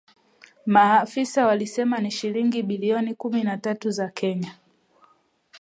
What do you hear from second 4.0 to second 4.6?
Kenya